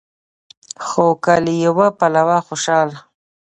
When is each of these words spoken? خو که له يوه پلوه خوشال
خو 0.85 1.05
که 1.23 1.35
له 1.43 1.53
يوه 1.63 1.87
پلوه 1.99 2.37
خوشال 2.47 2.89